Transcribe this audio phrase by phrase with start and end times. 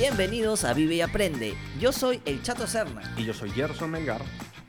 [0.00, 1.52] Bienvenidos a Vive y Aprende.
[1.78, 4.22] Yo soy el Chato Serna Y yo soy Gerson Melgar.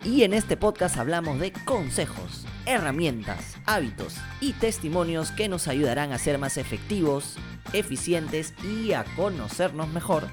[0.04, 6.18] y en este podcast hablamos de consejos, herramientas, hábitos y testimonios que nos ayudarán a
[6.18, 7.38] ser más efectivos,
[7.72, 10.28] eficientes y a conocernos mejor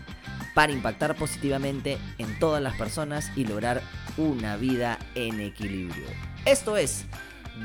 [0.52, 3.82] para impactar positivamente en todas las personas y lograr
[4.16, 6.06] una vida en equilibrio.
[6.44, 7.04] Esto es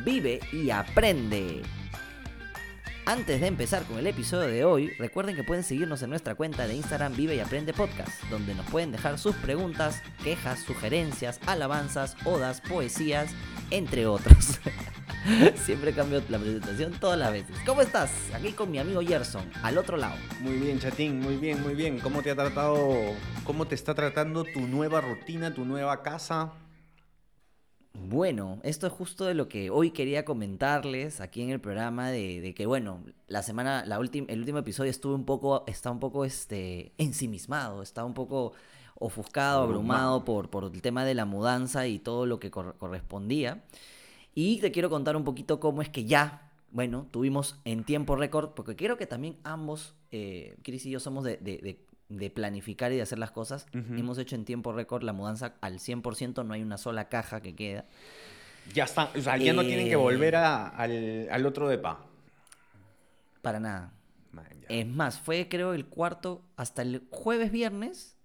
[0.05, 1.63] Vive y Aprende.
[3.05, 6.67] Antes de empezar con el episodio de hoy, recuerden que pueden seguirnos en nuestra cuenta
[6.67, 12.15] de Instagram Vive y Aprende Podcast, donde nos pueden dejar sus preguntas, quejas, sugerencias, alabanzas,
[12.23, 13.29] odas, poesías,
[13.71, 14.61] entre otros.
[15.55, 17.57] Siempre cambio la presentación todas las veces.
[17.65, 18.09] ¿Cómo estás?
[18.33, 20.15] Aquí con mi amigo Gerson, al otro lado.
[20.39, 21.99] Muy bien, chatín, muy bien, muy bien.
[21.99, 22.89] ¿Cómo te ha tratado,
[23.43, 26.53] cómo te está tratando tu nueva rutina, tu nueva casa?
[27.93, 32.41] Bueno, esto es justo de lo que hoy quería comentarles aquí en el programa de,
[32.41, 35.99] de que bueno, la semana, la última, el último episodio estuve un poco, está un
[35.99, 38.53] poco este, ensimismado, está un poco
[38.95, 40.15] ofuscado, Abrumado.
[40.19, 43.63] abrumado por, por el tema de la mudanza y todo lo que cor- correspondía.
[44.33, 48.51] Y te quiero contar un poquito cómo es que ya, bueno, tuvimos en tiempo récord,
[48.55, 52.91] porque creo que también ambos, eh, Chris y yo somos de, de- de- de planificar
[52.91, 53.65] y de hacer las cosas.
[53.73, 57.55] Hemos hecho en tiempo récord la mudanza al 100%, no hay una sola caja que
[57.55, 57.85] queda.
[58.73, 59.97] Ya está, o sea, ya no tienen que Eh.
[59.97, 61.99] volver a- al, al otro depa.
[63.41, 63.91] Para nada.
[64.31, 64.45] Man.
[64.69, 68.15] Es más, fue creo el cuarto, hasta el jueves, viernes,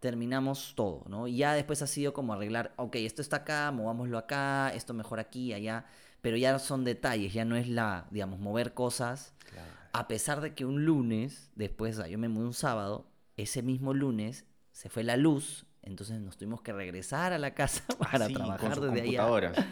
[0.00, 1.26] terminamos todo, ¿no?
[1.26, 5.18] Y ya después ha sido como arreglar, ok, esto está acá, movámoslo acá, esto mejor
[5.18, 5.86] aquí, allá,
[6.20, 9.32] pero ya son detalles, ya no es la, digamos, mover cosas.
[9.50, 9.68] Claro.
[9.98, 14.44] A pesar de que un lunes, después, yo me mudé un sábado, ese mismo lunes
[14.72, 18.34] se fue la luz, entonces nos tuvimos que regresar a la casa para Ah, sí,
[18.34, 19.22] trabajar con desde allá.
[19.22, 19.66] computadoras.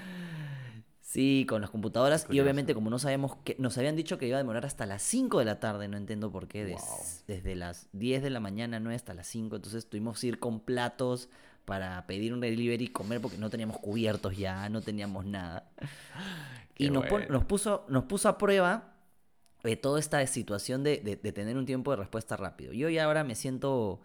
[1.01, 2.27] Sí, con las computadoras.
[2.31, 5.03] Y obviamente, como no sabemos que nos habían dicho que iba a demorar hasta las
[5.03, 6.99] 5 de la tarde, no entiendo por qué, des- Wow.
[7.29, 9.57] desde las 10 de la mañana, no hasta las 5.
[9.57, 11.29] Entonces tuvimos que ir con platos
[11.67, 15.71] para pedir un delivery y comer porque no teníamos cubiertos ya, no teníamos nada.
[16.75, 17.27] Qué y nos, bueno.
[17.29, 18.94] nos, puso, nos puso a prueba
[19.65, 22.73] eh, toda esta situación de, de- de tener un tiempo de respuesta rápido.
[22.73, 24.01] Yo ya ahora me siento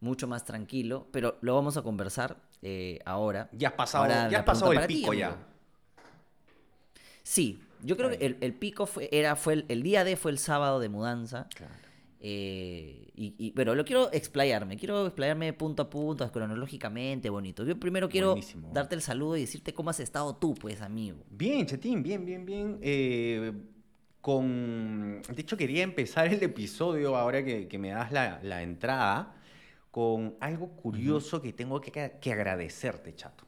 [0.00, 3.48] mucho más tranquilo, pero lo vamos a conversar eh, ahora.
[3.52, 5.28] Ya has pasado, Ahora, ya has pasado el ti, pico ya.
[5.28, 5.44] amigo.
[7.22, 10.30] Sí, yo creo que el, el pico fue, era, fue el, el día D fue
[10.30, 11.48] el sábado de mudanza.
[11.54, 11.74] Claro.
[12.20, 17.64] eh, y, y- pero lo quiero explayarme, quiero explayarme punto a punto, cronológicamente, bonito.
[17.64, 18.72] Yo primero quiero Buenísimo.
[18.72, 21.18] darte el saludo y decirte cómo has estado tú, pues, amigo.
[21.30, 22.78] Bien, Chetín, bien, bien, bien.
[22.82, 23.52] Eh,
[24.20, 25.22] con...
[25.28, 29.34] De hecho, quería empezar el episodio ahora que, que me das la, la entrada
[29.90, 33.46] con algo curioso que tengo que, que agradecerte, chato.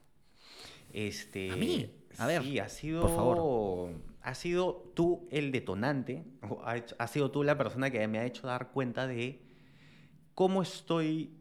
[0.93, 1.91] Este, ¿A mí?
[2.19, 3.93] A ver, sí, ha sido, por favor.
[4.23, 6.25] ha sido tú el detonante,
[6.65, 9.41] ha, hecho- ha sido tú la persona que me ha hecho dar cuenta de
[10.35, 11.33] cómo estoy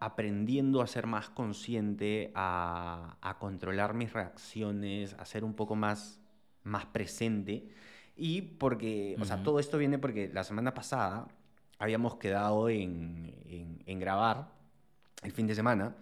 [0.00, 6.20] aprendiendo a ser más consciente, a, a controlar mis reacciones, a ser un poco más,
[6.62, 7.68] más presente.
[8.18, 9.44] Y porque, o sea, Ujú.
[9.44, 11.28] todo esto viene porque la semana pasada
[11.78, 14.48] habíamos quedado en, en- en grabar
[15.22, 15.94] el fin de semana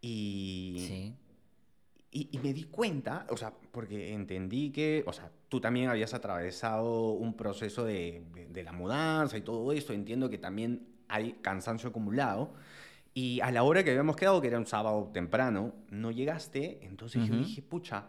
[0.00, 1.14] y, Sí.
[2.12, 6.14] y, y me di cuenta, o sea, porque entendí que, o sea, tú también habías
[6.14, 11.88] atravesado un proceso de, de- la mudanza y todo esto, entiendo que también hay cansancio
[11.90, 12.52] acumulado.
[13.14, 17.24] Y a la hora que habíamos quedado, que era un sábado temprano, no llegaste, entonces
[17.26, 17.42] yo Ujú.
[17.42, 18.04] dije, pucha,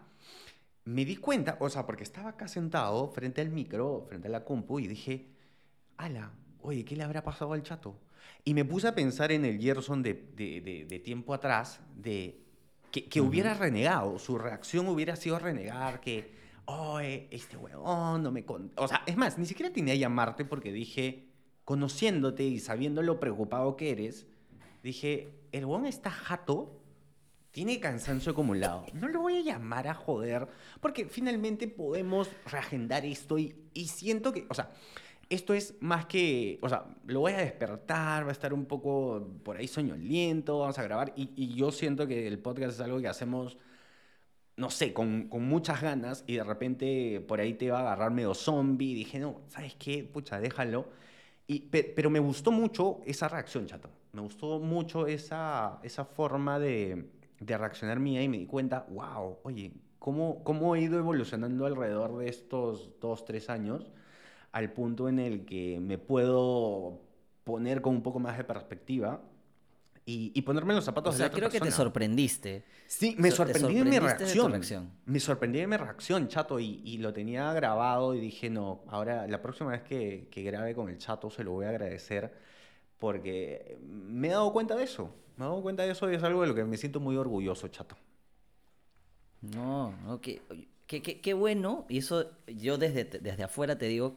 [0.84, 4.44] me di cuenta, o sea, porque estaba acá sentado frente al micro, frente a la
[4.44, 5.26] compu, y dije,
[5.96, 6.32] ala,
[6.62, 7.96] oye, ¿qué le habrá pasado al chato?
[8.44, 12.40] Y me puse a pensar en el Gerson de, de- de- de tiempo atrás, de
[12.90, 16.32] que, que hubiera renegado, su reacción hubiera sido renegar, que,
[16.64, 18.44] oye, este huevón no me...
[18.44, 18.72] con-".
[18.76, 21.28] O sea, es más, ni siquiera tenía llamarte porque dije,
[21.64, 24.26] conociéndote y sabiendo lo preocupado que eres,
[24.82, 26.79] dije, el huevón está jato,
[27.52, 28.86] tiene cansancio acumulado.
[28.94, 30.46] No lo voy a llamar a joder,
[30.80, 33.54] porque finalmente podemos reagendar esto y,
[33.86, 34.70] siento que, o sea,
[35.28, 39.28] esto es más que, o sea, lo voy a despertar, va a estar un poco
[39.44, 43.08] por ahí soñoliento, vamos a grabar y, yo siento que el podcast es algo que
[43.08, 43.58] hacemos,
[44.56, 48.34] no sé, con, muchas ganas y de repente por ahí te va a agarrar medio
[48.34, 50.04] zombie dije, no, ¿sabes qué?
[50.04, 50.88] Pucha, déjalo.
[51.70, 53.90] Pero me gustó mucho esa reacción, chato.
[54.12, 59.38] Me gustó mucho esa, esa forma de, de reaccionar mía y me di cuenta, wow,
[59.42, 63.90] oye, ¿cómo, ¿cómo he ido evolucionando alrededor de estos dos, tres años
[64.52, 67.00] al punto en el que me puedo
[67.44, 69.22] poner con un poco más de perspectiva
[70.06, 72.64] y, y ponerme en los zapatos O de la otra creo que te sorprendiste.
[72.86, 74.50] Sí, me So- sorprendí de mi de reacción.
[74.50, 74.90] reacción.
[75.06, 79.26] Me sorprendí de mi reacción, chato, y, y lo tenía grabado y dije, no, ahora
[79.28, 82.32] la próxima vez que, que grabe con el chato se lo voy a agradecer
[83.00, 85.12] porque me he dado cuenta de eso.
[85.36, 87.16] Me he dado cuenta de eso y es algo de lo que me siento muy
[87.16, 87.96] orgulloso, chato.
[89.40, 90.42] No, no, qué,
[90.86, 91.86] qué, qué- qué bueno.
[91.88, 94.16] Y eso yo desde, desde afuera te digo,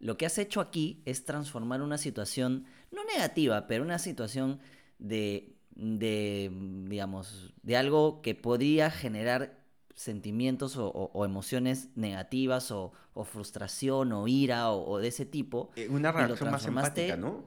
[0.00, 4.60] lo que has hecho aquí es transformar una situación, no negativa, pero una situación
[4.98, 6.50] de, de
[6.88, 9.58] digamos, de algo que podría generar
[9.94, 15.70] sentimientos o, o- o emociones negativas o, o frustración o ira o, de ese tipo.
[15.76, 17.44] Eh, Una reacción más empática, ¿no?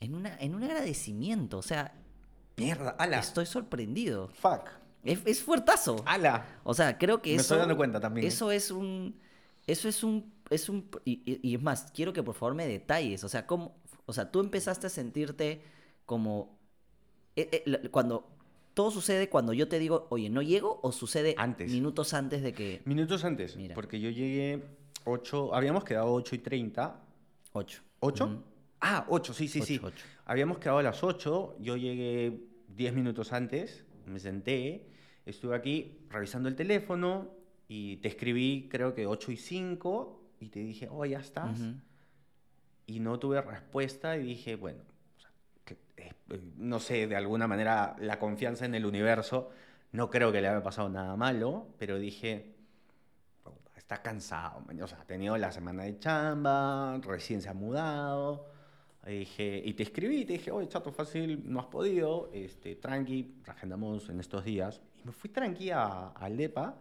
[0.00, 1.58] En, una, en un agradecimiento.
[1.58, 1.94] O sea,
[2.56, 3.18] Mierda, ala.
[3.18, 4.28] estoy sorprendido.
[4.28, 4.68] Fuck.
[5.04, 6.02] Es, es fuertazo.
[6.06, 6.44] Ala.
[6.64, 7.42] O sea, creo que Me eso.
[7.42, 8.26] estoy dando cuenta también.
[8.26, 9.16] Eso es un.
[9.66, 10.32] Eso es un.
[10.50, 13.24] Es un y, es más, quiero que por favor me detalles.
[13.24, 13.74] O sea, cómo.
[14.06, 15.62] O sea, tú empezaste a sentirte
[16.04, 16.58] como.
[17.36, 18.28] eh, eh, cuando.
[18.74, 20.80] Todo sucede cuando yo te digo, oye, ¿no llego?
[20.82, 21.72] ¿O sucede Antes.
[21.72, 22.82] minutos antes de que.
[22.84, 23.74] Minutos antes, Mira.
[23.74, 24.62] porque yo llegué
[25.06, 27.00] 8, habíamos quedado 8 y 30.
[27.54, 27.82] 8.
[28.00, 28.38] ¿8?
[28.80, 29.80] Ah, 8, sí, sí, sí.
[30.26, 34.86] Habíamos quedado a las 8, yo llegué 10 minutos antes, me senté,
[35.24, 37.30] estuve aquí revisando el teléfono
[37.68, 41.58] y te escribí creo que 8 y 5 y te dije, oh, ya estás.
[42.86, 44.80] Y no tuve respuesta y dije, bueno,
[45.16, 45.30] o sea,
[45.64, 46.12] que, eh,
[46.56, 49.50] no sé, de alguna manera la confianza en el universo,
[49.92, 52.54] no creo que le haya pasado nada malo, pero dije,
[53.42, 54.80] "Puta, está cansado, man".
[54.82, 58.55] o sea, ha tenido la semana de chamba, recién se ha mudado.
[59.06, 63.36] Y dije, y te escribí, te dije, oye, chato, fácil, no has podido, este, tranqui,
[63.46, 64.80] agendamos en estos días.
[65.00, 66.76] Y me fui tranqui a, DEPA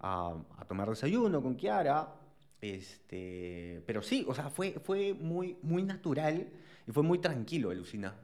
[0.00, 2.16] a, a tomar desayuno con Kiara.
[2.60, 6.48] Este, pero sí, o sea, fue, fue muy, muy natural
[6.86, 8.14] y fue muy tranquilo, Lucina.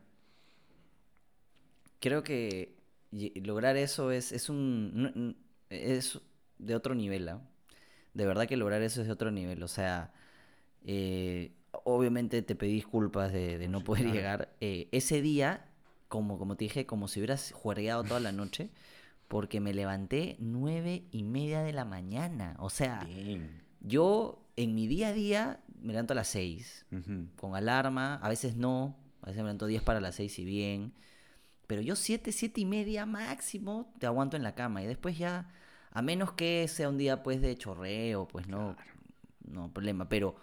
[1.99, 2.77] Creo que
[3.11, 5.37] lograr eso es, es un.
[5.71, 6.21] es
[6.59, 7.41] de otro nivel, ¿ah?
[8.13, 9.63] De verdad que lograr eso es de otro nivel.
[9.63, 10.13] O sea,
[10.85, 11.53] eh,
[11.85, 14.17] obviamente te pedí disculpas de, de no Sí, poder claro.
[14.17, 14.57] llegar.
[14.61, 15.67] Eh, ese día,
[16.09, 18.71] como, como te dije, como si hubieras juergueado toda la noche,
[19.29, 22.57] porque me levanté nueve y media de la mañana.
[22.59, 23.63] O sea, Bien.
[23.81, 26.87] yo en mi día a día me levanto a las seis
[27.37, 30.93] con alarma, a veces no, a veces me levanto 10 para las 6 y bien,
[31.67, 35.51] pero yo 7, 7 y media máximo te aguanto en la cama y después ya,
[35.91, 38.77] a menos que sea un día pues de chorreo, pues no,
[39.45, 40.37] no problema, pero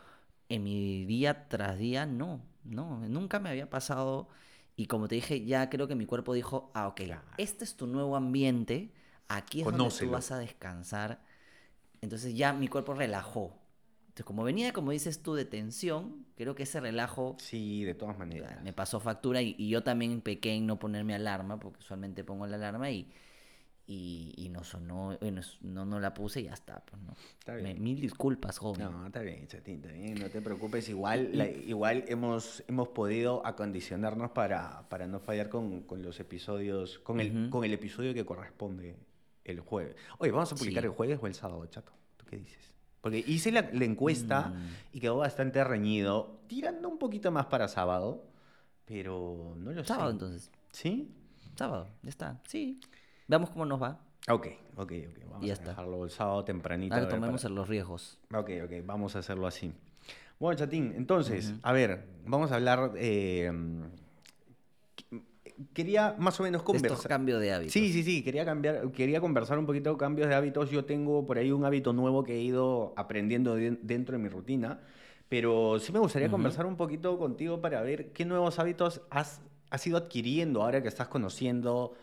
[0.50, 4.28] en mi día tras día no, no, nunca me había pasado
[4.76, 7.38] y como te dije, ya creo que mi cuerpo dijo, ah, ok, Claro.
[7.38, 8.92] este es tu nuevo ambiente,
[9.28, 10.12] aquí es donde tú Conócelo.
[10.12, 11.22] vas a descansar,
[12.02, 13.60] entonces ya mi cuerpo relajó.
[14.04, 18.18] Entonces, como venía, como dices tú, de tensión, creo que ese relajo Sí, de todas
[18.18, 18.60] maneras.
[18.60, 22.48] me pasó factura y, y yo también pequé en no ponerme alarma, porque usualmente pongo
[22.48, 23.12] la alarma y,
[23.86, 25.18] y, y no sonó,
[25.62, 26.80] no, no la puse y ya está.
[26.86, 27.14] Pues, ¿no?
[27.40, 27.84] Está Me- bien.
[27.84, 28.90] mil disculpas, joven.
[28.92, 30.88] No, está bien, Chatín, está bien, no te preocupes.
[30.90, 37.00] Igual, la- igual hemos, hemos podido acondicionarnos para, para no fallar con, con los episodios,
[37.00, 38.96] con el, con el episodio que corresponde
[39.44, 39.96] el jueves.
[40.20, 40.88] Oye, ¿vamos a publicar Sí.
[40.88, 41.92] el jueves o el sábado, chato?
[42.16, 42.74] ¿Tú qué dices?
[43.02, 44.70] Porque hice la, la encuesta Mm.
[44.94, 48.24] y quedó bastante reñido, tirando un poquito más para sábado,
[48.86, 50.14] pero no lo Sábado sé.
[50.14, 50.52] entonces.
[50.72, 51.12] ¿Sí?
[51.56, 52.42] Sábado, ya está.
[52.48, 52.80] Sí.
[53.28, 54.00] Veamos cómo nos va.
[54.30, 54.92] Ok, ok, ok.
[55.30, 55.70] Vamos Y ya a está.
[55.72, 56.96] dejarlo el sábado tempranito.
[56.96, 58.18] Ahora tomemos para- los riesgos.
[58.34, 59.74] Ok, ok, vamos a hacerlo así.
[60.40, 62.92] Bueno, Chatín, entonces, a ver, vamos a hablar.
[62.96, 63.52] eh,
[65.74, 67.08] quería más o menos Estos conversar.
[67.08, 67.74] cambios de hábitos.
[67.74, 70.70] Sí, sí, sí, quería cambiar, quería conversar un poquito de cambios de hábitos.
[70.72, 74.30] Yo tengo por ahí un hábito nuevo que he ido aprendiendo de- dentro de mi
[74.30, 74.80] rutina,
[75.30, 79.88] pero sí me gustaría conversar un poquito contigo para ver qué nuevos hábitos has, has
[79.88, 81.94] ido adquiriendo ahora que estás conociendo.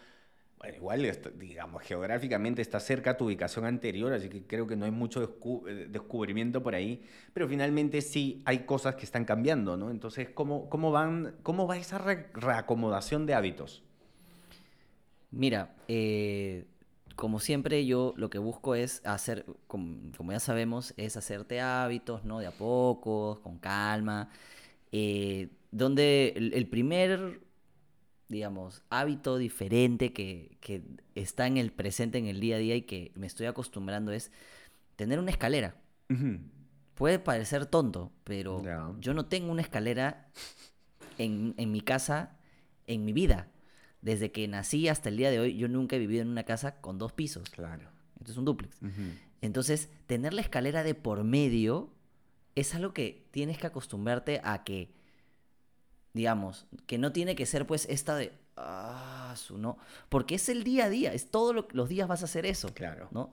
[0.60, 4.84] Bueno, igual, digamos, geográficamente está cerca a tu ubicación anterior, así que creo que no
[4.84, 5.22] hay mucho
[5.66, 7.02] eh, descubrimiento por ahí,
[7.32, 9.90] pero finalmente sí hay cosas que están cambiando, ¿no?
[9.90, 13.82] Entonces, ¿cómo, cómo, van, cómo va esa re- reacomodación de hábitos?
[15.30, 16.66] Mira, eh,
[17.16, 22.24] como siempre yo lo que busco es hacer, com- como, ya sabemos, es hacerte hábitos,
[22.24, 22.40] ¿no?
[22.40, 24.28] De a poco, con calma.
[24.92, 27.40] eh, donde el primer,
[28.30, 30.82] digamos, hábito diferente que, que
[31.16, 34.30] está en el presente, en el día a día y que me estoy acostumbrando es
[34.96, 35.74] tener una escalera.
[36.94, 38.62] Puede parecer tonto, pero
[39.00, 40.28] yo no tengo una escalera
[41.18, 42.38] en, en mi casa,
[42.86, 43.48] en mi vida.
[44.00, 46.80] Desde que nací hasta el día de hoy, yo nunca he vivido en una casa
[46.80, 47.50] con dos pisos.
[47.50, 47.90] Claro.
[48.18, 48.80] Esto es un dúplex.
[48.80, 48.90] Ujú.
[49.40, 51.92] Entonces, tener la escalera de por medio
[52.54, 54.92] es algo que tienes que acostumbrarte a que,
[56.12, 60.64] digamos, que no tiene que ser pues esta de, ah, su no, porque es el
[60.64, 62.72] día a día, es todos los días vas a hacer eso.
[62.74, 63.08] Claro.
[63.12, 63.32] ¿no?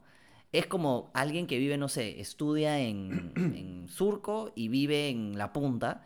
[0.51, 5.51] Es como alguien que vive, no sé, estudia en, en Surco y vive en La
[5.53, 6.05] Punta.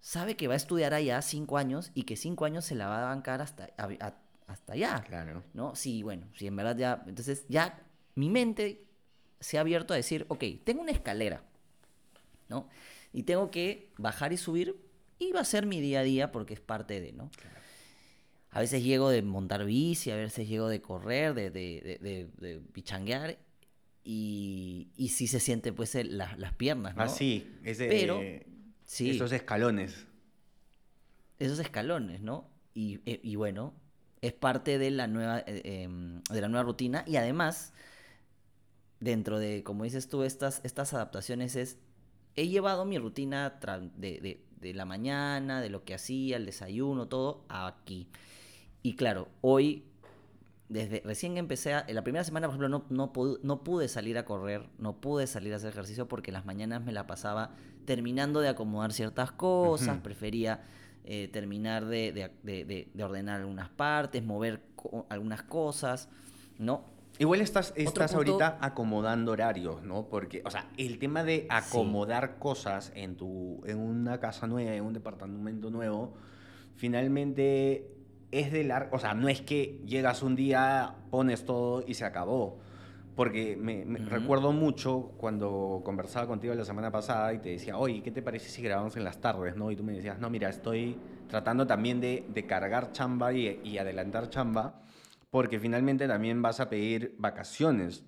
[0.00, 3.02] sabe que va a estudiar allá cinco años y que cinco años se la va
[3.02, 4.14] a bancar hasta, a- a-
[4.46, 5.02] hasta allá.
[5.06, 5.42] Claro.
[5.54, 5.74] ¿no?
[5.74, 7.02] Sí, bueno, sí, en verdad ya.
[7.06, 7.80] Entonces, ya
[8.14, 8.84] mi mente
[9.40, 11.42] se ha abierto a decir, ok, tengo una escalera,
[12.48, 12.68] ¿no?
[13.12, 14.76] Y tengo que bajar y subir,
[15.18, 17.30] y va a ser mi día a día porque es parte de, ¿no?
[18.50, 22.54] A veces llego de montar bici, a veces llego de correr, de, de, de, de-
[22.54, 23.38] de pichanguear,
[24.04, 27.02] y, y sí se siente, pues, el- la- las piernas, ¿no?
[27.02, 27.58] Ah, sí.
[27.64, 28.22] Ese, Pero,
[28.86, 29.10] sí.
[29.10, 30.06] Esos escalones.
[31.38, 32.48] esos escalones, ¿no?
[32.72, 33.74] Y, eh, y bueno,
[34.22, 37.72] es parte de la nueva eh, em, de la nueva rutina y además
[39.00, 41.78] dentro de, como dices tú, estas, estas adaptaciones es
[42.36, 43.58] he llevado mi rutina
[44.20, 48.06] de- de la mañana, de lo que hacía, el desayuno, todo aquí.
[48.82, 49.84] Y claro, hoy
[50.68, 53.62] desde recién que empecé, a- en la primera semana, por ejemplo, no, no, pude, no
[53.62, 57.06] pude salir a correr, no pude salir a hacer ejercicio porque las mañanas me la
[57.06, 57.50] pasaba
[57.84, 60.64] terminando de acomodar ciertas cosas, prefería
[61.04, 66.08] eh, terminar de, de- de- de- de ordenar algunas partes, mover co- algunas cosas,
[66.58, 66.82] ¿no?
[67.18, 70.08] Igual estás, estás ahorita acomodando horarios, ¿no?
[70.08, 74.84] Porque, o sea, el tema de acomodar cosas en, tu, en una casa nueva, en
[74.84, 76.14] un departamento nuevo,
[76.74, 77.90] finalmente
[78.30, 78.96] es de largo.
[78.96, 82.58] O sea, no es que llegas un día, pones todo y se acabó.
[83.14, 84.10] Porque me, me Ujú.
[84.10, 88.50] recuerdo mucho cuando conversaba contigo la semana pasada y te decía, oye, ¿qué te parece
[88.50, 89.56] si grabamos en las tardes?
[89.56, 89.70] ¿no?
[89.70, 93.78] Y tú me decías, no, mira, estoy tratando también de, de cargar chamba y, y
[93.78, 94.82] adelantar chamba
[95.36, 98.04] porque finalmente también vas a pedir vacaciones,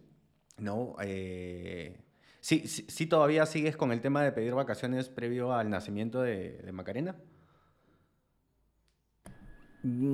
[0.58, 0.96] ¿no?
[1.02, 2.00] Eh,
[2.40, 6.58] sí, sí, sí todavía sigues con el tema de pedir vacaciones previo al nacimiento de,
[6.58, 7.16] de Macarena.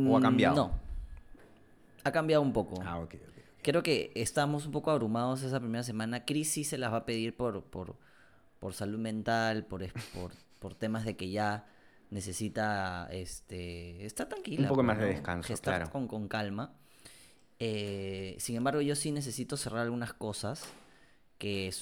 [0.05, 0.55] ¿O ha Mm, cambiado?
[0.55, 0.81] No.
[2.05, 2.83] Ha cambiado un poco.
[2.85, 3.39] Ah, ok, ok.
[3.63, 6.25] Creo que estamos un poco abrumados esa primera semana.
[6.25, 7.99] Cris sí se las va a pedir por, por,
[8.61, 11.67] por salud mental, por, por, por temas de que ya
[12.11, 14.69] necesita este, estar tranquila.
[14.69, 15.91] poco pues, más de descanso, Estar claro.
[15.91, 16.79] con, con calma.
[17.67, 20.65] Eh, sin embargo, yo sí necesito cerrar algunas cosas
[21.39, 21.73] que,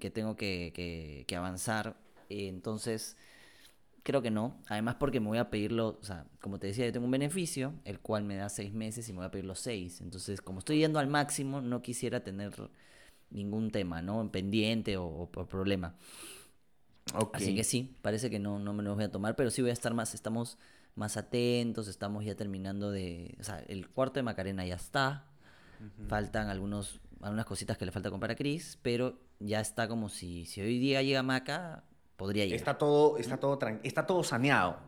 [0.00, 1.96] que tengo que, que- que avanzar.
[2.30, 3.16] Eh, entonces,
[4.02, 4.56] creo que no.
[4.68, 7.74] Además, porque me voy a pedirlo, o sea, como te decía, yo tengo un beneficio,
[7.84, 10.00] el cual me da seis meses y me voy a pedir los seis.
[10.00, 12.52] Entonces, como estoy yendo al máximo, no quisiera tener
[13.30, 14.30] ningún tema, ¿no?
[14.32, 15.96] Pendiente o, problema.
[17.32, 19.70] Así que sí, parece que no, no me los voy a tomar, pero sí voy
[19.70, 20.58] a estar más, estamos
[20.96, 25.26] más atentos, estamos ya terminando de, o sea, el cuarto de Macarena ya está,
[26.08, 30.44] faltan algunos, algunas cositas que le falta comprar a Chris, pero ya está como si,
[30.46, 31.84] si hoy día llega Maca,
[32.16, 32.58] podría llegar.
[32.58, 34.78] Está todo, está todo, está todo saneado.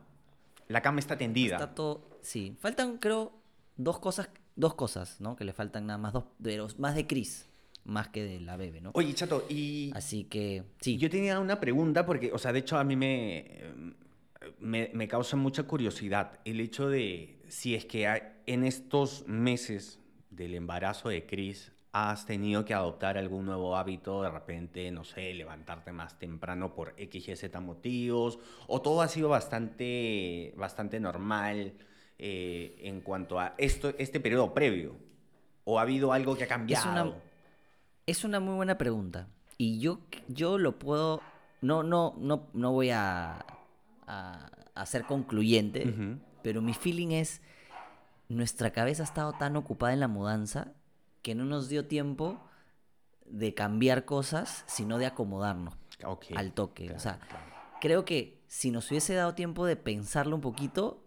[0.69, 1.57] La cama está tendida.
[1.57, 3.33] Está todo, sí, faltan creo
[3.77, 5.37] dos cosas, dos cosas, ¿no?
[5.37, 7.49] Que le faltan nada más dos, pero más de Chris,
[7.85, 8.91] más que de la bebé, ¿no?
[8.95, 10.99] Oye, chato, y Así que sí.
[10.99, 13.95] yo tenía una pregunta porque, o sea, de hecho a mí me,
[14.59, 19.99] me, me causa mucha curiosidad el hecho de si es que hay- en estos meses
[20.31, 25.33] del embarazo de Chris has tenido que adoptar algún nuevo hábito, de repente, no sé,
[25.33, 31.73] levantarte más temprano por X y Z motivos, o todo ha sido bastante, bastante normal
[32.19, 34.97] eh, en cuanto a esto, este periodo previo,
[35.65, 36.91] o ha habido algo que ha cambiado.
[36.91, 37.15] una-
[38.07, 39.29] Es una muy buena pregunta.
[39.59, 41.23] Y yo, yo lo puedo.
[41.63, 43.45] No, no, no, no voy a,
[44.07, 46.19] a, a ser concluyente.
[46.43, 47.41] Pero mi feeling es.
[48.29, 50.73] Nuestra cabeza ha estado tan ocupada en la mudanza
[51.23, 52.41] que no nos dio tiempo
[53.25, 55.75] de cambiar cosas, sino de acomodarnos
[56.35, 56.85] al toque.
[56.87, 57.45] claro, o sea, claro.
[57.81, 61.05] creo que si nos hubiese dado tiempo de pensarlo un poquito,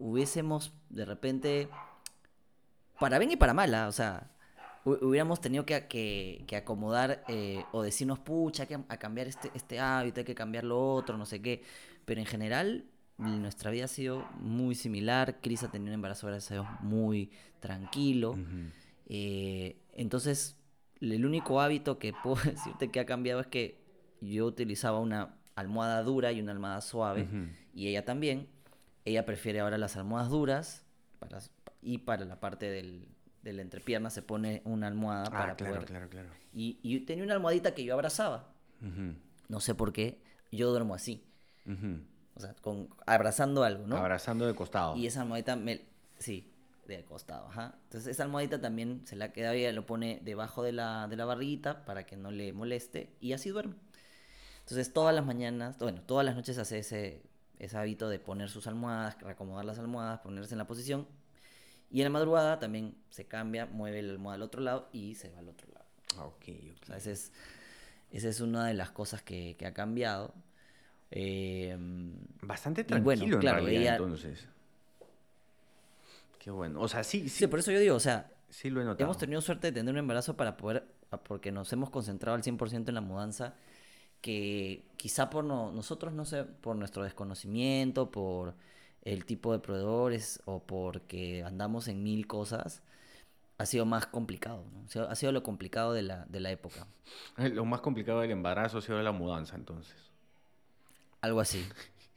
[0.00, 1.68] hubiésemos de repente,
[2.98, 4.30] para bien y para mala, o sea,
[4.84, 9.26] hu- hubiéramos tenido que, que- que acomodar eh, o decirnos, pucha, hay que a cambiar
[9.28, 11.62] este, este hábito, hay que cambiar lo otro, no sé qué.
[12.10, 12.86] Pero en general,
[13.18, 15.40] nuestra vida ha sido muy similar.
[15.40, 18.32] Cris ha tenido un embarazo, gracias a Dios, muy tranquilo.
[18.32, 18.40] Ujú.
[19.06, 20.56] Eh, entonces,
[21.00, 23.78] el único hábito que puedo decirte que ha cambiado es que
[24.20, 27.46] yo utilizaba una almohada dura y una almohada suave, Ujú.
[27.74, 28.48] y ella también.
[29.04, 30.84] Ella prefiere ahora las almohadas duras
[31.20, 31.38] para,
[31.82, 33.06] y para la parte del,
[33.44, 35.84] de la entrepierna se pone una almohada Ah, para claro, poder...
[35.84, 36.28] claro, claro.
[36.52, 38.52] Y, y tenía una almohadita que yo abrazaba.
[38.82, 39.14] Ujú,
[39.48, 41.22] No sé por qué, yo duermo así.
[41.66, 42.00] Ujú.
[42.34, 43.96] O sea, con, abrazando algo, ¿no?
[43.96, 44.96] Abrazando de costado.
[44.96, 45.82] Y esa almohadita, me,
[46.18, 46.50] sí,
[46.86, 47.74] de costado, ajá.
[47.84, 51.24] Entonces esa almohadita también se la queda ella, lo pone debajo de la, de la
[51.24, 53.76] barriguita para que no le moleste y así duerme.
[54.60, 57.22] Entonces todas las mañanas, bueno, todas las noches hace ese,
[57.58, 61.06] ese hábito de poner sus almohadas, reacomodar las almohadas, ponerse en la posición.
[61.90, 65.30] Y en la madrugada también se cambia, mueve la almohada al otro lado y se
[65.30, 65.86] va al otro lado.
[66.18, 66.82] Ah, ok, ok.
[66.82, 67.32] O sea, esa es,
[68.12, 70.34] esa es una de las cosas que, que ha cambiado.
[71.10, 71.76] Eh,
[72.42, 74.46] Bastante tranquilo bueno, en claro, realidad, ella- entonces.
[76.38, 76.80] Qué bueno.
[76.80, 79.04] O sea, sí, sí, sí, por eso yo digo, o sea, sí lo he notado.
[79.04, 82.42] hemos tenido suerte de tener un embarazo para poder, a- porque nos hemos concentrado al
[82.42, 83.54] 100% en la mudanza,
[84.22, 88.54] que quizá por no- nosotros, no sé, por nuestro desconocimiento, por
[89.02, 92.82] el tipo de proveedores o porque andamos en mil cosas,
[93.58, 94.82] ha sido más complicado, ¿no?
[94.84, 96.86] O sea, ha sido lo complicado de la, de la época.
[97.36, 100.09] Lo más complicado del embarazo ha sido la mudanza, entonces.
[101.20, 101.62] Algo así.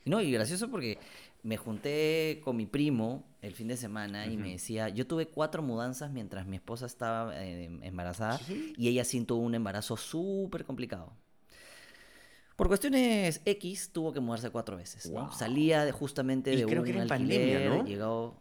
[0.06, 0.98] No, y gracioso porque
[1.44, 5.62] me junté con mi primo el fin de semana y me decía, yo tuve cuatro
[5.62, 8.40] mudanzas mientras mi esposa estaba eh, embarazada
[8.78, 11.14] y ella sí tuvo un embarazo súper complicado.
[12.56, 15.12] Por cuestiones X tuvo que mudarse cuatro veces.
[15.38, 17.86] Salía de- justamente Y de creo un que era alquiler, pandemia, ¿no?
[17.86, 18.36] llegó...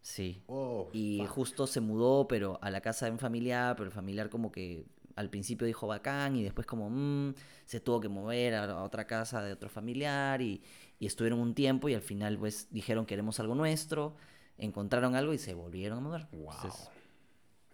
[0.00, 0.42] Sí.
[0.48, 1.28] Oh, Y fuck.
[1.28, 4.84] justo se mudó, pero a la casa de un familiar, pero el familiar como que
[5.16, 9.42] al principio dijo bacán y después como "Mm", se tuvo que mover a otra casa
[9.42, 10.62] de otro familiar y,
[10.98, 14.14] y estuvieron un tiempo y al final pues dijeron queremos algo nuestro,
[14.58, 16.28] encontraron algo y se volvieron a mudar.
[16.32, 16.52] Wow.
[16.52, 16.90] Entonces,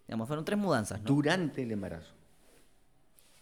[0.06, 1.06] digamos, fueron tres mudanzas, ¿no?
[1.06, 2.14] Durante el embarazo.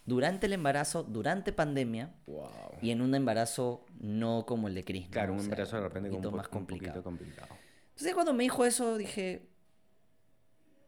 [0.05, 2.49] Durante el embarazo, durante pandemia Wow.
[2.81, 5.05] y en un embarazo no como el de Chris.
[5.07, 5.11] ¿no?
[5.11, 6.93] Claro, un sea, embarazo de repente un con poquito un, po- más un complicado.
[6.93, 7.55] poquito complicado.
[7.89, 9.47] Entonces cuando me dijo eso dije,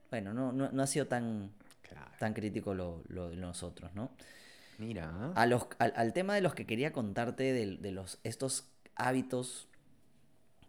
[0.10, 1.52] bueno, no, no, no ha sido tan.
[2.20, 4.12] Tan crítico lo, lo de nosotros, ¿no?
[4.78, 5.32] Mira.
[5.36, 9.68] A los, al, al tema de los que quería contarte, de, de los, estos hábitos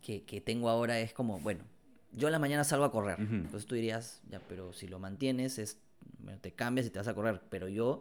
[0.01, 1.65] que, que tengo ahora, es como, bueno,
[2.13, 3.21] yo en la mañana salgo a correr.
[3.21, 5.79] Entonces tú dirías, ya, pero si lo mantienes, es,
[6.19, 7.41] bueno, te cambias y te vas a correr.
[7.51, 8.01] Pero yo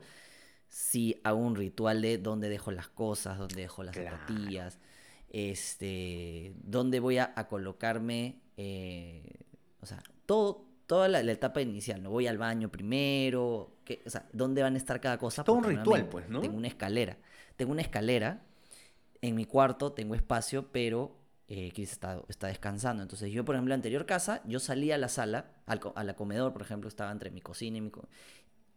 [0.67, 4.17] sí hago un ritual de dónde dejo las cosas, dónde dejo las Claro.
[4.17, 4.79] zapatillas,
[5.29, 9.41] este, dónde voy a, a colocarme, eh,
[9.81, 12.09] o sea, todo, toda la, la etapa inicial, ¿no?
[12.09, 13.45] Voy al baño primero,
[14.05, 15.43] o sea, dónde van a estar cada cosa.
[15.43, 16.41] todo un porque ritual, nuevamente pues, ¿no?
[16.41, 17.17] Tengo una escalera,
[17.55, 18.41] tengo una escalera,
[19.21, 21.15] en mi cuarto tengo espacio, pero
[21.47, 23.03] eh, Chris está, está descansando.
[23.03, 26.03] Entonces yo, por ejemplo, en la anterior casa, yo salía a la sala, al, a
[26.03, 27.91] la comedor, por ejemplo, estaba entre mi cocina y mi...
[27.91, 28.09] co-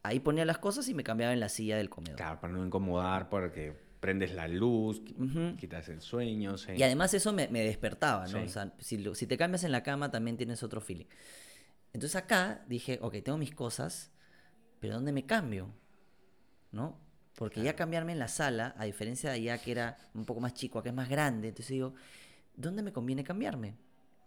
[0.02, 2.16] Ahí ponía las cosas y me cambiaba en la silla del comedor.
[2.16, 5.56] Claro, para no incomodar, porque prendes la luz, qui- Ujú.
[5.56, 6.58] quitas el sueño.
[6.58, 6.72] sí.
[6.76, 8.40] Y además eso me, me despertaba, ¿no?
[8.40, 8.44] Sí.
[8.46, 11.06] O sea, si, si te cambias en la cama también tienes otro feeling.
[11.92, 14.10] Entonces acá dije, ok, tengo mis cosas,
[14.80, 15.68] pero ¿dónde me cambio?
[16.70, 16.98] ¿No?
[17.36, 20.54] Porque ya cambiarme en la sala, a diferencia de allá que era un poco más
[20.54, 21.94] chico, acá es más grande, entonces digo,
[22.54, 23.74] ¿dónde me conviene cambiarme?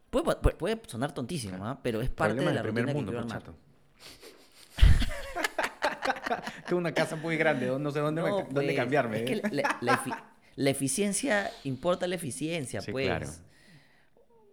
[0.09, 1.71] Puede, puede- puede sonar tontísimo, Claro.
[1.71, 1.79] ¿ah?
[1.83, 3.17] pero es parte Problema de la del primer mundo, que
[6.75, 9.17] una casa muy grande, no sé dónde, me- dónde pues, cambiarme.
[9.17, 9.41] Es que ¿eh?
[9.51, 10.23] la, la- la efi-
[10.55, 13.07] la eficiencia, importa la eficiencia, Sí, pues.
[13.07, 13.27] claro.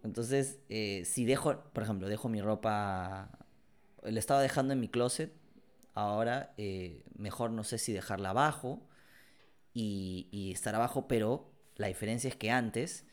[0.04, 3.30] Entonces, eh, si dejo, por ejemplo, dejo mi ropa,
[4.02, 5.32] la estaba dejando en mi closet,
[5.94, 8.82] ahora eh, mejor no sé si dejarla abajo
[9.74, 13.06] y, y estar abajo, pero la diferencia es que antes,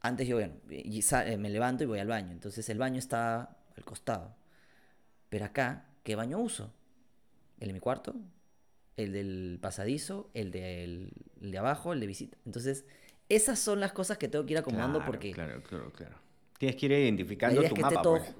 [0.00, 3.84] antes yo, bueno, eh, me levanto y voy al baño, entonces el baño está al
[3.84, 4.36] costado.
[5.28, 6.72] Pero acá, ¿qué baño uso?
[7.60, 8.16] ¿El de mi cuarto?
[8.96, 10.30] ¿El del pasadizo?
[10.34, 11.92] ¿El, del, el de abajo?
[11.92, 12.38] ¿El de visita?
[12.46, 12.86] Entonces,
[13.28, 16.16] esas son las cosas que tengo que ir acomodando Claro, porque Claro, claro, claro.
[16.58, 18.18] Tienes que ir identificando tu que mapa, todo...
[18.18, 18.34] pues.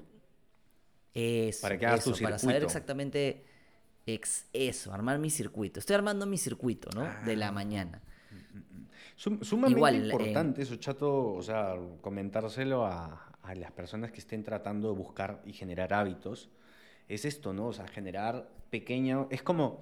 [1.13, 2.65] Eso, Para que hagas tu eso, para saber circuito.
[2.67, 3.43] exactamente
[4.05, 5.79] ex- eso, armar mi circuito.
[5.79, 7.07] Estoy armando mi circuito, ¿no?
[7.25, 7.51] De la Ah.
[7.51, 8.01] mañana.
[9.15, 14.19] Sum- sumamente Igual, eh, importante eso, chato, o sea, comentárselo a, a las personas que
[14.19, 16.49] estén tratando de buscar y generar hábitos.
[17.07, 17.67] Es esto, ¿no?
[17.67, 19.27] O sea, generar pequeño...
[19.31, 19.81] Es como,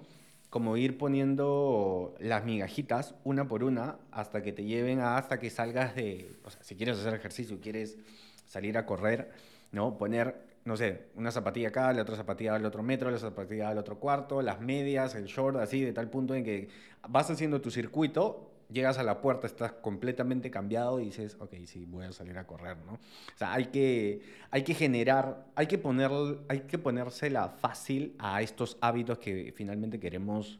[0.49, 5.49] como ir poniendo las migajitas una por una hasta que te lleven a, hasta que
[5.49, 6.35] salgas de...
[6.45, 7.97] O sea, si quieres hacer ejercicio, quieres
[8.45, 9.31] salir a correr,
[9.71, 9.97] ¿no?
[9.97, 13.77] Poner, no sé, una zapatilla acá, la otra zapatilla al otro metro, la zapatilla al
[13.77, 16.69] otro cuarto, las medias, el short, así, de tal punto en que
[17.09, 21.85] vas haciendo tu circuito, llegas a la puerta, estás completamente cambiado y dices, ok, sí,
[21.85, 22.93] voy a salir a correr, ¿no?
[22.93, 26.11] O sea, hay que, hay que generar, hay que, poner,
[26.49, 30.59] hay que ponérsela fácil a estos hábitos que finalmente queremos,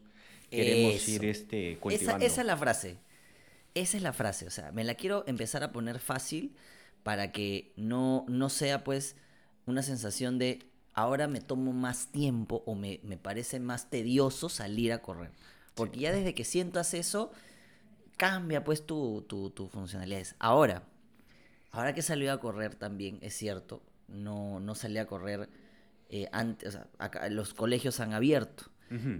[0.50, 1.10] queremos Eso.
[1.10, 2.26] ir este, Esa, cultivando.
[2.26, 2.98] esa es la frase.
[3.74, 4.46] Esa es la frase.
[4.46, 6.54] O sea, me la quiero empezar a poner fácil
[7.02, 9.16] para que no, no sea pues
[9.66, 10.60] una sensación de
[10.94, 15.30] ahora me tomo más tiempo o me, me parece más tedioso salir a correr.
[15.74, 17.30] Porque ya desde que sientas eso,
[18.18, 20.34] cambia pues tu, tu, tu funcionalidades.
[20.38, 20.82] Ahora,
[21.70, 25.48] ahora que salí a correr también, es cierto, no, no salí a correr
[26.10, 28.64] eh, antes, o sea, acá los colegios han abierto.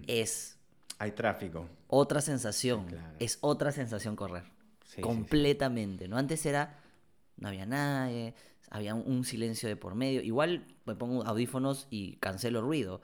[0.06, 0.58] Es
[0.98, 1.68] Hay tráfico.
[1.86, 2.86] otra sensación.
[2.86, 3.16] Claro.
[3.18, 4.44] Es otra sensación correr.
[4.82, 5.00] Sí, sí, sí.
[5.02, 6.16] completamente, ¿no?
[6.16, 6.78] Antes era,
[7.36, 8.34] no había nadie,
[8.70, 10.22] había un, un silencio de por medio.
[10.22, 13.02] Igual me pongo audífonos y cancelo ruido,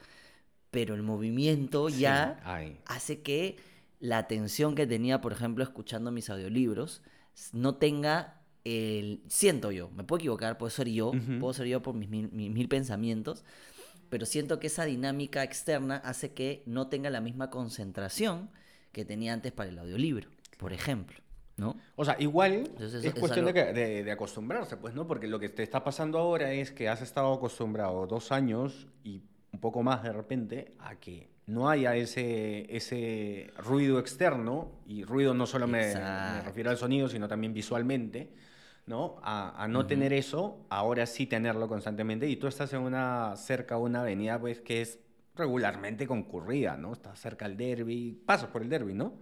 [0.70, 2.40] pero el movimiento ya
[2.86, 3.56] hace que
[4.00, 7.02] la atención que tenía, por ejemplo, escuchando mis audiolibros,
[7.52, 9.22] no tenga el...
[9.28, 13.44] Siento yo, me puedo equivocar, puedo ser yo, puedo ser yo por mis mil, pensamientos,
[14.10, 18.50] pero siento que esa dinámica externa hace que no tenga la misma concentración
[18.92, 20.28] que tenía antes para el audiolibro,
[20.58, 21.18] por ejemplo.
[21.56, 21.76] ¿No?
[21.94, 23.52] O sea, igual es cuestión de,
[24.02, 25.06] de, acostumbrarse, pues, ¿no?
[25.06, 29.22] Porque lo que te está pasando ahora es que has estado acostumbrado dos años y
[29.54, 35.32] un poco más de repente a que no haya ese, ese ruido externo, y ruido
[35.32, 35.94] no solo me,
[36.42, 38.34] refiero al sonido, sino también visualmente,
[38.86, 39.16] ¿no?
[39.22, 43.82] A, no tener eso, ahora sí tenerlo constantemente, y tú estás en una, cerca de
[43.82, 44.98] una avenida, pues, que es
[45.36, 46.92] regularmente concurrida, ¿no?
[46.92, 49.14] Estás cerca al derby, pasas por el derby, ¿no?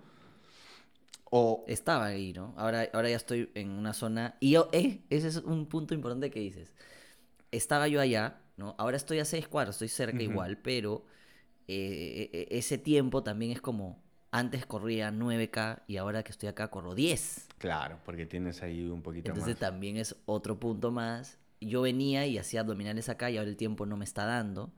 [1.24, 1.64] O...
[1.66, 2.54] Estaba ahí, ¿no?
[2.56, 6.30] Ahora, ahora ya estoy en una zona, y yo, eh, ese es un punto importante
[6.30, 6.72] que dices.
[7.50, 8.74] Estaba yo allá, ¿no?
[8.78, 11.04] Ahora estoy a seis cuadros, estoy cerca igual, pero
[11.68, 16.48] eh, e, e, ese tiempo también es como, antes corría 9K y ahora que estoy
[16.48, 17.48] acá corro 10.
[17.58, 21.38] Claro, porque tienes ahí un poquito Entonces también es otro punto más.
[21.60, 24.72] Yo venía y hacía abdominales acá y ahora el tiempo no me está dando.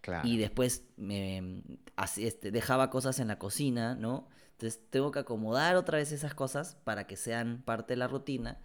[0.00, 0.26] Claro.
[0.26, 1.62] Y después me
[2.16, 4.28] este, dejaba cosas en la cocina, ¿no?
[4.52, 8.58] Entonces tengo que acomodar otra vez esas cosas para que sean parte de la rutina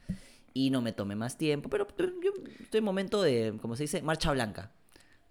[0.54, 1.70] y no me tome más tiempo.
[1.70, 4.72] Pero, yo estoy en momento de, como se dice, marcha blanca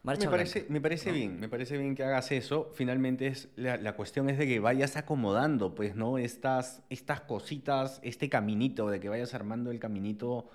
[0.02, 2.70] me parece, me parece bien, me parece bien que hagas eso.
[2.74, 6.16] Finalmente es la, cuestión es de que vayas acomodando, pues, ¿no?
[6.16, 10.48] Estas, estas cositas, este caminito, de que vayas armando el caminito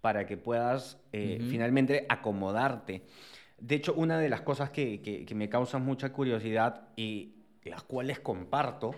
[0.00, 3.02] para que puedas eh, finalmente acomodarte.
[3.60, 8.18] De hecho, una de las cosas que, que, me causan mucha curiosidad y las cuales
[8.18, 8.94] comparto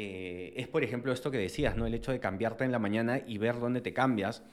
[0.00, 1.84] eh, es, por ejemplo, esto que decías, ¿no?
[1.84, 4.44] El hecho de cambiarte en la mañana y ver dónde te cambias.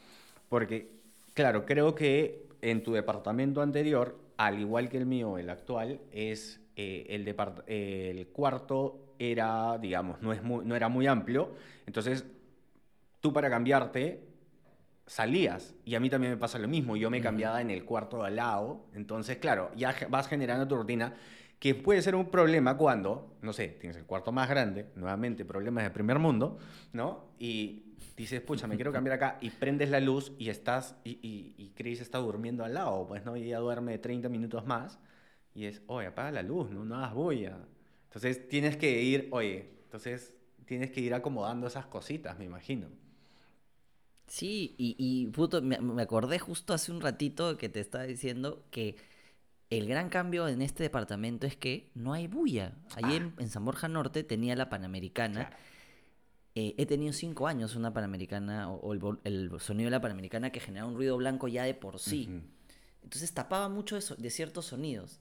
[0.49, 0.89] Porque,
[1.35, 6.59] claro, creo que en tu departamento anterior al igual que el mío, el actual, es
[6.75, 7.27] eh, el,
[7.67, 11.53] el cuarto era, digamos, no, es no era muy amplio,
[11.85, 12.25] entonces
[13.21, 14.19] tú para cambiarte
[15.05, 15.75] salías.
[15.85, 18.27] Y a mí también me pasa lo mismo, yo me cambiaba en el cuarto de
[18.27, 21.13] al lado, entonces claro, ya vas generando tu rutina
[21.59, 25.83] que puede ser un problema cuando, no sé, tienes el cuarto más grande, nuevamente problemas
[25.83, 26.57] de primer mundo,
[26.93, 27.25] ¿no?
[27.39, 31.55] Y dices, pucha, me quiero cambiar acá, y prendes la luz y estás, y, y,
[31.57, 33.35] y Chris está durmiendo al lado, pues, ¿no?
[33.35, 34.99] Y ella duerme 30 minutos más,
[35.53, 37.57] y es, oye, apaga la luz, no, no hagas bulla.
[38.05, 42.87] Entonces tienes que ir, oye, entonces tienes que ir acomodando esas cositas, me imagino.
[44.27, 48.65] Sí, y, y puto, me, me acordé justo hace un ratito que te estaba diciendo
[48.71, 48.95] que
[49.69, 52.73] el gran cambio en este departamento es que no hay bulla.
[52.95, 53.33] Allí ah.
[53.37, 55.49] en, San Borja Norte tenía la Panamericana.
[56.53, 60.89] Eh, he tenido cinco años una Panamericana, o, el, sonido de la Panamericana que generaba
[60.89, 62.43] un ruido blanco ya de por sí.
[63.03, 65.19] Entonces tapaba mucho de, ciertos sonidos.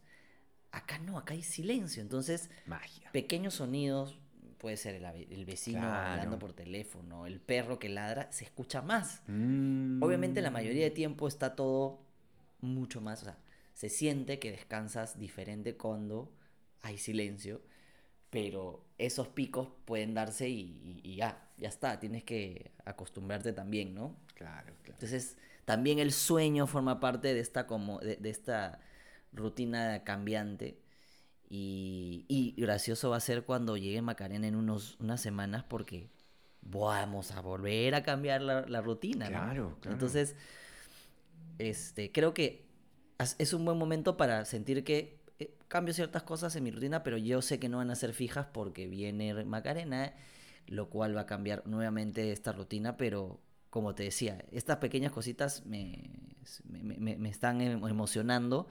[0.72, 2.02] Acá no, acá hay silencio.
[2.02, 3.10] Entonces, Magia.
[3.12, 4.18] pequeños sonidos,
[4.58, 9.22] puede ser el, vecino hablando por teléfono, el perro que ladra, se escucha más.
[9.26, 10.02] Mm.
[10.02, 12.00] Obviamente la mayoría de tiempo está todo
[12.60, 13.38] mucho más, o sea,
[13.74, 16.32] se siente que descansas diferente cuando
[16.80, 17.60] hay silencio
[18.34, 24.16] pero esos picos pueden darse y, ya, ya está, tienes que acostumbrarte también, ¿no?
[24.34, 24.94] Claro, claro.
[24.94, 28.80] Entonces, también el sueño forma parte de esta, como, de, esta
[29.32, 30.80] rutina cambiante.
[31.48, 36.10] Y, gracioso va a ser cuando llegue Macarena en unos, unas semanas porque
[36.60, 39.28] vamos a volver a cambiar la, rutina.
[39.28, 39.94] Claro, claro.
[39.94, 40.34] Entonces,
[41.58, 42.63] este, creo que
[43.18, 47.18] es un buen momento para sentir que eh, cambio ciertas cosas en mi rutina, pero
[47.18, 50.14] yo sé que no van a ser fijas porque viene Macarena,
[50.66, 55.66] lo cual va a cambiar nuevamente esta rutina, pero como te decía, estas pequeñas cositas
[55.66, 56.10] me,
[56.64, 58.68] me, están em, emocionando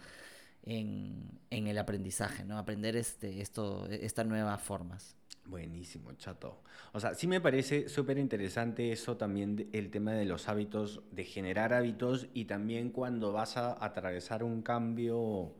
[0.63, 2.57] en, en, el aprendizaje, ¿no?
[2.57, 5.17] Aprender este, esto, estas nuevas formas.
[5.45, 6.61] Buenísimo, chato.
[6.93, 11.25] O sea, sí me parece súper interesante eso también, el tema de los hábitos, de
[11.25, 15.53] generar hábitos y también cuando vas a atravesar un cambio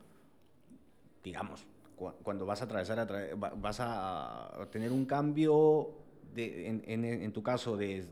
[1.24, 1.66] digamos,
[2.22, 5.94] cuando vas a atravesar, vas a tener un cambio,
[6.36, 8.06] de, en, tu caso, de,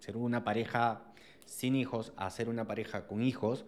[0.00, 1.02] ser una pareja
[1.44, 3.64] sin hijos a ser una pareja con hijos,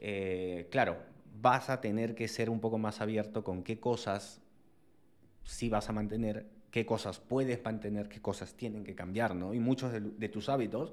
[0.00, 0.96] eh, claro,
[1.40, 4.40] vas a tener que ser un poco más abierto con qué cosas
[5.48, 9.54] sí vas a mantener, qué cosas puedes mantener, qué cosas tienen que cambiar, ¿no?
[9.54, 10.92] Y muchos de tus hábitos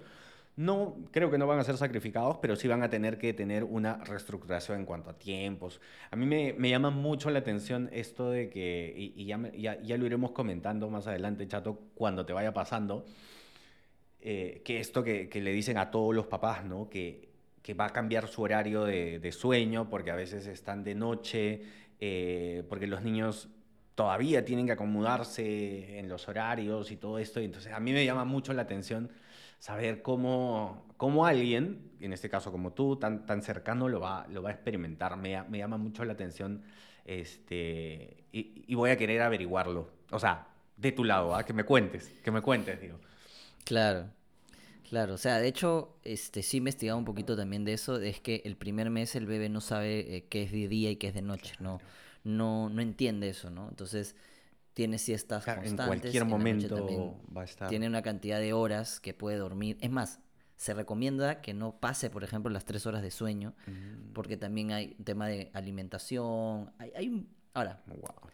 [0.58, 3.65] no, creo que no van a ser sacrificados, pero sí van a tener que tener
[3.65, 5.82] una reestructuración en cuanto a tiempos.
[6.12, 10.89] A mí me, llama mucho la atención esto de que, y, ya, lo iremos comentando
[10.89, 13.06] más adelante, Chato, cuando te vaya pasando,
[14.22, 16.89] eh, que esto que, le dicen a todos los papás, ¿no?
[16.89, 17.34] Que,
[17.80, 21.63] va a cambiar su horario de, sueño porque a veces están de noche,
[22.00, 23.50] eh, porque los niños
[23.95, 27.41] todavía tienen que acomodarse en los horarios y todo esto.
[27.41, 29.10] Y entonces a mí me llama mucho la atención
[29.60, 34.43] saber cómo, cómo alguien, en este caso como tú, tan, tan cercano, lo va, lo
[34.43, 35.17] va a experimentar.
[35.17, 36.62] Me, me llama mucho la atención
[37.05, 39.89] este, y, y voy a querer averiguarlo.
[40.12, 41.43] O sea, de tu lado, ¿ah?
[41.43, 42.99] que me cuentes, que me cuentes, digo.
[43.63, 44.08] Claro,
[44.89, 45.13] claro.
[45.13, 47.99] O sea, de hecho, este, sí he investigado un poquito también de eso.
[47.99, 50.97] Es que el primer mes el bebé no sabe eh, qué es de día y
[50.97, 51.79] qué es de noche, ¿no?
[52.26, 53.70] No, no entiende eso, ¿no?
[53.70, 54.16] Entonces,
[54.74, 55.88] tiene siestas Claro, en constantes.
[56.02, 57.70] cualquier la noche momento va a estar.
[57.70, 59.78] Tiene una cantidad de horas que puede dormir.
[59.80, 60.20] Es más,
[60.58, 64.72] se recomienda que no pase, por ejemplo, las tres horas de sueño, Mm, porque también
[64.74, 66.72] hay tema de alimentación.
[66.78, 67.30] Hay, hay un...
[67.54, 68.30] Ahora, wow.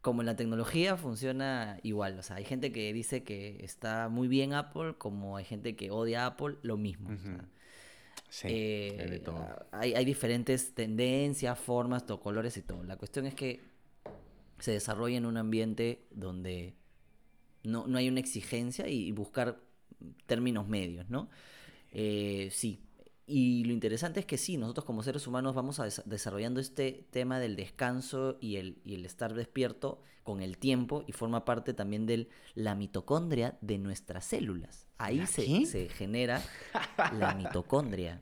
[0.00, 2.18] como en la tecnología funciona igual.
[2.18, 5.90] O sea, hay gente que dice que está muy bien Apple, como hay gente que
[5.92, 7.10] odia Apple, lo mismo.
[7.10, 7.44] o sea,
[8.38, 8.48] Sí,
[8.96, 9.52] hay de eh, todo.
[9.72, 12.82] hay, hay diferentes tendencias, formas, to- colores y todo.
[12.84, 13.60] La cuestión es que
[14.58, 16.74] se desarrolla en un ambiente donde
[17.64, 19.60] no, no hay una exigencia y, y buscar
[20.26, 21.28] términos medios, ¿no?
[21.92, 22.82] Eh, sí.
[23.26, 27.06] Y lo interesante es que sí, nosotros como seres humanos vamos a desa- desarrollando este
[27.10, 31.74] tema del descanso y el, y el estar despierto con el tiempo y forma parte
[31.74, 34.88] también de la mitocondria de nuestras células.
[35.04, 36.42] Ahí ¿La se, se genera
[37.18, 38.20] la mitocondria.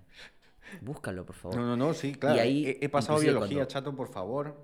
[0.81, 1.57] Búscalo, por favor.
[1.59, 2.41] No, no, no, sí, claro.
[2.41, 4.57] ahí, he, he pasado biología, cuando- chato, por favor.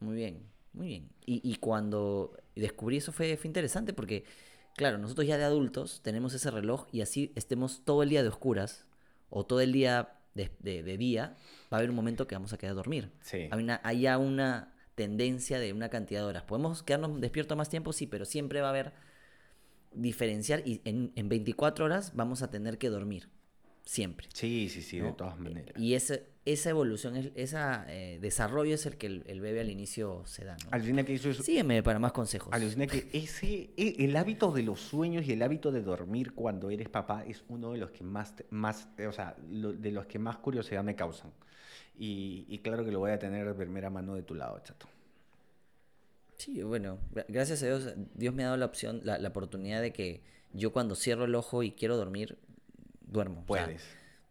[0.00, 1.08] Muy bien, muy bien.
[1.26, 4.24] Y, y cuando descubrí eso fue, fue interesante porque,
[4.76, 8.28] claro, nosotros ya de adultos tenemos ese reloj y así estemos todo el día de
[8.28, 8.86] oscuras
[9.30, 11.36] o todo el día de, de- de día,
[11.72, 13.12] va a haber un momento que vamos a quedar a dormir.
[13.20, 13.48] Sí.
[13.50, 16.42] Hay una, hay ya una tendencia de una cantidad de horas.
[16.42, 17.92] ¿Podemos quedarnos despiertos más tiempo?
[17.92, 18.92] Sí, pero siempre va a haber
[19.92, 23.28] diferenciar y en, en 24 horas vamos a tener que dormir.
[23.84, 24.28] Siempre.
[24.34, 25.74] Sí, sí, sí, de todas maneras.
[25.78, 27.56] Y ese, esa evolución, ese
[28.20, 30.58] desarrollo es el que el, el bebé al inicio se da.
[30.62, 30.68] ¿no?
[30.72, 31.38] Alucina que eso es...
[31.38, 32.52] Sígueme para más consejos.
[32.52, 36.68] Alucina que ese, e- el hábito de los sueños y el hábito de dormir cuando
[36.68, 40.04] eres papá es uno de los que más, más eh, o sea, lo- de los
[40.04, 41.32] que más curiosidad me causan.
[41.98, 44.86] Y, y claro que lo voy a tener de primera mano de tu lado, chato.
[46.38, 49.82] Sí, bueno, gra- gracias a Dios, Dios me ha dado la opción, la, la oportunidad
[49.82, 50.22] de que
[50.52, 52.38] yo cuando cierro el ojo y quiero dormir,
[53.02, 53.44] duermo.
[53.48, 53.82] O sea, Puedes.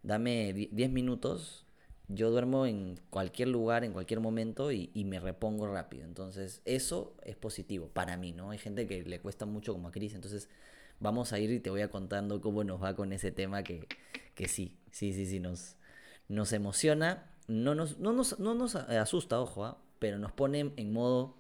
[0.04, 1.66] dame di- 10 minutos,
[2.08, 6.06] yo duermo en cualquier lugar, en cualquier momento y, y me repongo rápido.
[6.06, 8.52] Entonces, eso es positivo para mí, ¿no?
[8.52, 10.50] Hay gente que le cuesta mucho como a Cris, entonces
[11.00, 13.86] vamos a ir y te voy a contando cómo nos va con ese tema que,
[14.34, 15.76] que sí, sí, sí, sí, nos,
[16.30, 19.78] nos emociona, no nos, no nos, no nos asusta, ojo, ¿ah?
[20.00, 21.36] pero nos pone en modo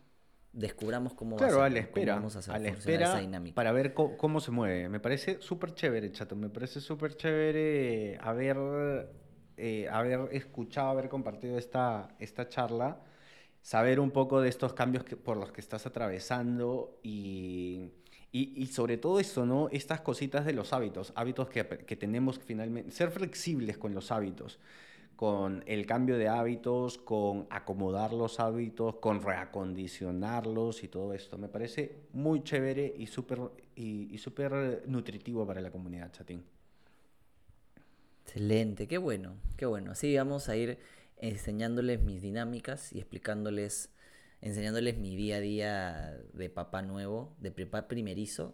[0.57, 1.91] descubramos cómo va Claro, a a ser, la ¿no?
[1.91, 3.55] cómo espera, vamos a hacer a la espera esa dinámica.
[3.55, 4.89] para ver co- cómo, se mueve.
[4.89, 6.35] Me parece súper chévere, chato.
[6.35, 8.57] Me parece súper chévere haber,
[9.57, 13.01] eh, haber escuchado, haber compartido esta, esta charla,
[13.61, 17.91] saber un poco de estos cambios que, por los que estás atravesando y,
[18.31, 19.69] y, y sobre todo eso, ¿no?
[19.71, 24.59] Estas cositas de los hábitos, hábitos que, que tenemos finalmente, ser flexibles con los hábitos
[25.17, 31.39] con el cambio de hábitos, con acomodar los hábitos, con reacondicionarlos y todo esto.
[31.39, 33.39] Me parece muy chévere y súper
[33.75, 36.45] y, y súper nutritivo para la comunidad, chatín.
[38.25, 39.91] Excelente, qué bueno, qué bueno.
[39.91, 40.77] Así vamos a ir
[41.17, 43.89] enseñándoles mis dinámicas y explicándoles,
[44.41, 48.53] enseñándoles mi día a día de papá nuevo, de papá primerizo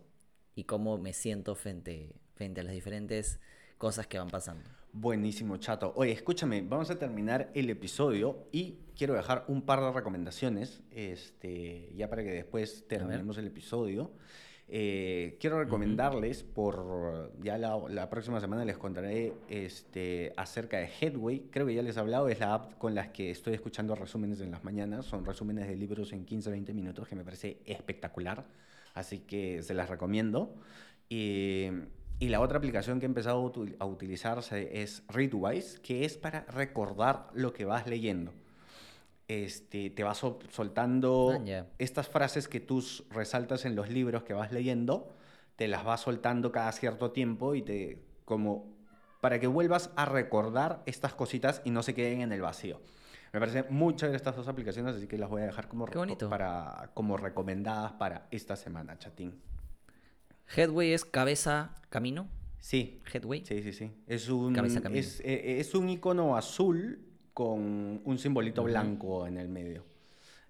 [0.56, 3.42] y cómo me siento frente, frente a las diferentes
[3.78, 4.83] cosas que van pasando.
[4.96, 5.92] Buenísimo, chato.
[5.96, 11.92] Oye, escúchame, vamos a terminar el episodio y quiero dejar un par de recomendaciones, este,
[11.96, 14.12] ya para que después terminemos el episodio.
[14.68, 21.48] Eh, quiero recomendarles por ya la, la próxima semana les contaré este, acerca de Headway.
[21.50, 24.42] Creo que ya les he hablado, es la app con la que estoy escuchando resúmenes
[24.42, 25.08] en las mañanas.
[25.08, 28.46] Son resúmenes de libros en 15-20 minutos que me parece espectacular.
[28.94, 30.54] Así que se las recomiendo.
[31.10, 31.70] Y,
[32.24, 36.18] y la otra aplicación que he empezado a, util- a utilizarse es Readwise, que es
[36.18, 38.32] para recordar lo que vas leyendo.
[39.28, 41.68] Este, te vas sol- soltando Ah, ya.
[41.80, 45.10] estas frases que tú resaltas en los libros que vas leyendo,
[45.58, 48.72] te las vas soltando cada cierto tiempo y te como
[49.20, 52.80] para que vuelvas a recordar estas cositas y no se queden en el vacío.
[53.34, 55.86] Me parece muy chévere estas dos aplicaciones, así que las voy a dejar como,
[56.30, 59.42] para, como recomendadas para esta semana, chatín.
[60.56, 62.28] Headway es cabeza, camino.
[62.60, 63.44] Sí, Headway.
[63.46, 63.92] sí, sí, sí.
[64.08, 65.00] Es un, Cabeza camino.
[65.00, 67.00] es, eh, es un icono azul
[67.34, 69.84] con un simbolito blanco en el medio.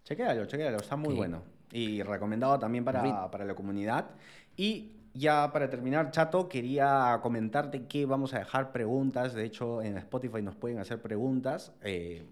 [0.04, 1.44] Chequéalo, chequéalo, está muy bueno.
[1.72, 4.12] Y recomendado también para, para la comunidad.
[4.56, 9.34] Y ya para terminar, Chato, quería comentarte que vamos a dejar preguntas.
[9.34, 11.74] De hecho, en Spotify nos pueden hacer preguntas.
[11.82, 12.26] Eh,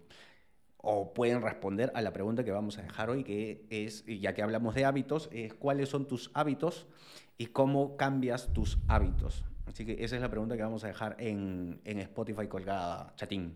[0.81, 4.41] o pueden responder a la pregunta que vamos a dejar hoy, que es, ya que
[4.41, 6.87] hablamos de hábitos, es cuáles son tus hábitos
[7.37, 9.45] y cómo cambias tus hábitos.
[9.67, 13.55] Así que esa es la pregunta que vamos a dejar en, en Spotify colgada, chatín.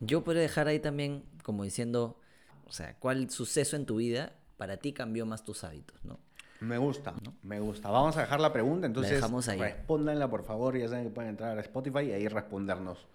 [0.00, 2.18] Yo podría dejar ahí también como diciendo,
[2.66, 6.18] o sea, cuál suceso en tu vida para ti cambió más tus hábitos, ¿no?
[6.60, 7.90] Me gusta, me gusta.
[7.90, 9.58] Vamos a dejar la pregunta, entonces dejamos ahí.
[9.58, 13.08] respóndanla por favor, ya saben que pueden entrar a Spotify y ahí respondernos.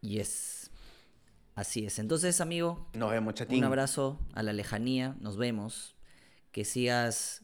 [0.00, 0.59] Yes.
[1.60, 1.98] Así es.
[1.98, 3.58] Entonces, amigo, Nos vemos, chatín.
[3.58, 5.94] un abrazo a la lejanía, nos vemos.
[6.52, 7.42] Que sigas...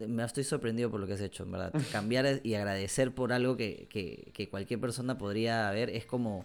[0.00, 1.72] Me estoy sorprendido por lo que has hecho, en verdad.
[1.92, 6.44] Cambiar y agradecer por algo que, que- que cualquier persona podría ver es como...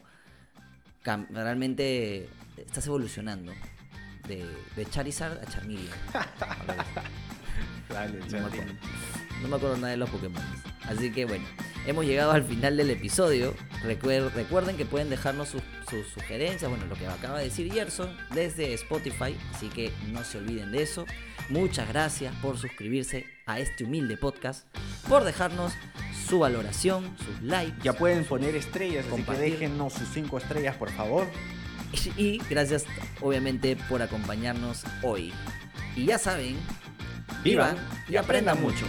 [1.31, 3.53] Realmente estás evolucionando.
[4.27, 5.87] De, de Charizard a Charmeleon.
[7.89, 8.77] Dale, chatín.
[9.41, 10.41] No me acuerdo nada de los Pokémon.
[10.83, 11.45] Así que bueno,
[11.85, 13.53] hemos llegado al final del episodio.
[13.83, 18.15] Recuer- recuerden que pueden dejarnos sus, sus sugerencias, bueno, lo que acaba de decir Gerson,
[18.33, 19.35] desde Spotify.
[19.53, 21.05] Así que no se olviden de eso.
[21.49, 24.65] Muchas gracias por suscribirse a este humilde podcast,
[25.07, 25.71] por dejarnos
[26.27, 27.77] su valoración, sus likes.
[27.83, 29.51] Ya pueden poner estrellas, así que Compartir.
[29.59, 31.25] déjennos sus cinco estrellas, por favor.
[32.17, 32.83] Y gracias,
[33.21, 35.31] obviamente, por acompañarnos hoy.
[35.95, 36.57] Y ya saben,
[37.45, 37.77] vivan
[38.09, 38.85] y aprendan mucho.